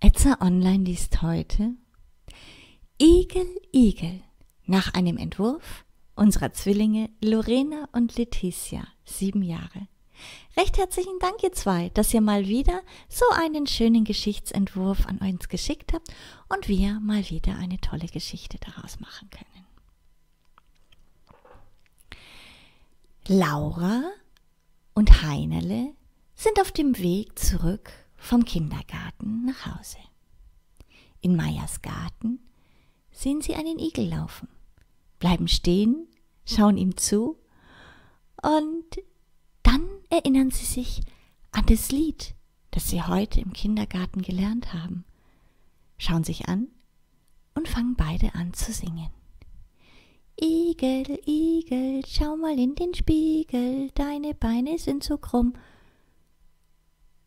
[0.00, 1.74] Etzer Online liest heute
[3.00, 4.22] Igel, Igel
[4.66, 5.84] nach einem Entwurf
[6.14, 9.88] unserer Zwillinge Lorena und Letizia, sieben Jahre.
[10.56, 15.48] Recht herzlichen Dank, ihr zwei, dass ihr mal wieder so einen schönen Geschichtsentwurf an uns
[15.48, 16.08] geschickt habt
[16.48, 19.66] und wir mal wieder eine tolle Geschichte daraus machen können.
[23.26, 24.02] Laura
[24.94, 25.94] und Heinerle
[26.34, 29.03] sind auf dem Weg zurück vom Kindergarten
[29.54, 29.98] nach Hause.
[31.20, 32.40] In Meyers Garten
[33.10, 34.48] sehen sie einen Igel laufen,
[35.18, 36.06] bleiben stehen,
[36.44, 37.38] schauen ihm zu
[38.42, 38.84] und
[39.62, 41.00] dann erinnern sie sich
[41.52, 42.34] an das Lied,
[42.72, 45.04] das sie heute im Kindergarten gelernt haben,
[45.96, 46.68] schauen sich an
[47.54, 49.10] und fangen beide an zu singen.
[50.40, 55.54] Igel, Igel, schau mal in den Spiegel, deine Beine sind so krumm.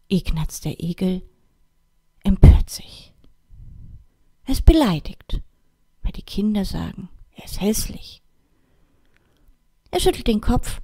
[0.09, 1.23] Ignaz der Igel
[2.67, 3.13] empört sich.
[4.45, 5.41] Er ist beleidigt,
[6.03, 8.21] weil die Kinder sagen, er ist hässlich.
[9.91, 10.81] Er schüttelt den Kopf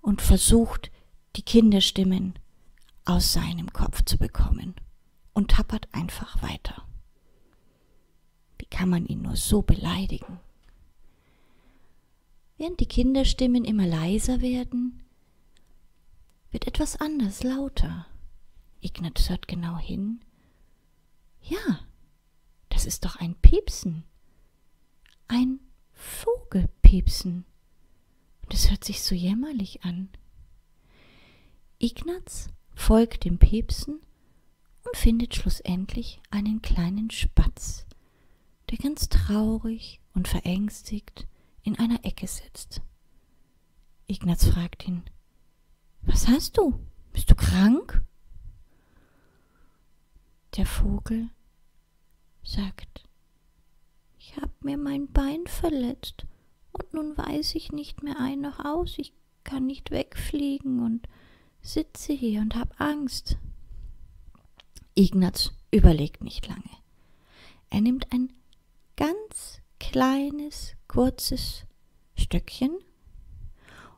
[0.00, 0.90] und versucht,
[1.36, 2.34] die Kinderstimmen
[3.04, 4.74] aus seinem Kopf zu bekommen
[5.34, 6.84] und tappert einfach weiter.
[8.58, 10.40] Wie kann man ihn nur so beleidigen?
[12.56, 15.02] Während die Kinderstimmen immer leiser werden,
[16.50, 18.06] wird etwas anders lauter.
[18.80, 20.20] Ignaz hört genau hin.
[21.48, 21.80] Ja,
[22.68, 24.04] das ist doch ein Piepsen.
[25.28, 25.60] Ein
[25.94, 27.44] Vogelpiepsen.
[28.42, 30.10] Und es hört sich so jämmerlich an.
[31.78, 34.00] Ignaz folgt dem Piepsen
[34.84, 37.86] und findet schlussendlich einen kleinen Spatz,
[38.70, 41.26] der ganz traurig und verängstigt
[41.62, 42.82] in einer Ecke sitzt.
[44.06, 45.02] Ignaz fragt ihn,
[46.02, 46.78] Was hast du?
[47.12, 48.02] Bist du krank?
[50.56, 51.30] Der Vogel
[52.48, 53.06] sagt,
[54.18, 56.26] ich habe mir mein Bein verletzt
[56.72, 59.12] und nun weiß ich nicht mehr ein noch aus, ich
[59.44, 61.06] kann nicht wegfliegen und
[61.60, 63.36] sitze hier und hab Angst.
[64.94, 66.70] Ignaz überlegt nicht lange.
[67.70, 68.32] Er nimmt ein
[68.96, 71.64] ganz kleines, kurzes
[72.16, 72.76] Stöckchen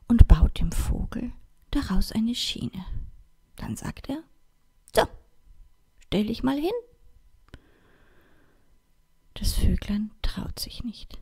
[0.07, 1.31] und baut dem Vogel
[1.71, 2.85] daraus eine Schiene.
[3.55, 4.23] Dann sagt er,
[4.93, 5.03] so,
[6.05, 6.71] stell dich mal hin.
[9.41, 11.17] Das Vöglein traut sich nicht.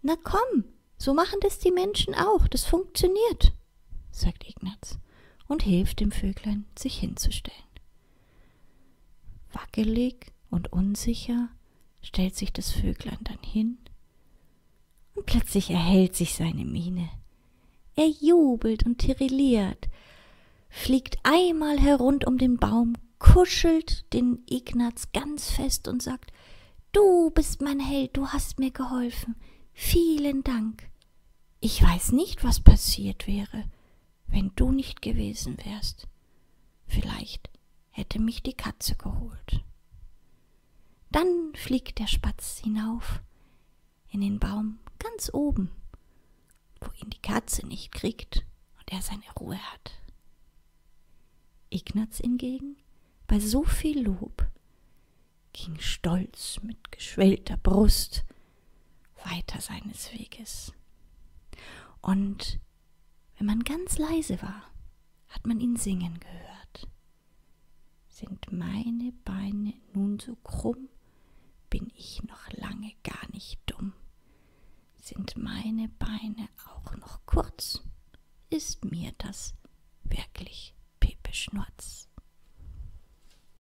[0.00, 0.62] Na komm,
[0.96, 3.52] so machen das die Menschen auch, das funktioniert,
[4.12, 4.96] sagt Ignaz
[5.48, 7.58] und hilft dem Vöglein, sich hinzustellen.
[9.52, 11.48] Wackelig und unsicher
[12.00, 13.78] stellt sich das Vöglein dann hin
[15.16, 17.10] und plötzlich erhellt sich seine Miene.
[17.96, 19.88] Er jubelt und tirilliert,
[20.68, 26.30] fliegt einmal herund um den Baum, kuschelt den Ignaz ganz fest und sagt,
[26.92, 29.36] Du bist mein Held, du hast mir geholfen.
[29.72, 30.90] Vielen Dank.
[31.60, 33.64] Ich weiß nicht, was passiert wäre,
[34.26, 36.08] wenn du nicht gewesen wärst.
[36.86, 37.48] Vielleicht
[37.90, 39.64] hätte mich die Katze geholt.
[41.10, 43.20] Dann fliegt der Spatz hinauf
[44.08, 45.70] in den Baum ganz oben,
[46.80, 48.44] wo ihn die Katze nicht kriegt
[48.78, 49.92] und er seine Ruhe hat.
[51.68, 52.76] Ignaz hingegen,
[53.28, 54.49] bei so viel Lob,
[55.52, 58.24] ging stolz mit geschwellter Brust
[59.24, 60.72] weiter seines Weges.
[62.00, 62.60] Und
[63.36, 64.62] wenn man ganz leise war,
[65.28, 66.88] hat man ihn singen gehört.
[68.08, 70.88] Sind meine Beine nun so krumm,
[71.70, 73.92] bin ich noch lange gar nicht dumm.
[74.96, 77.82] Sind meine Beine auch noch kurz,
[78.50, 79.54] ist mir das
[80.04, 81.69] wirklich Pepe Schnurz.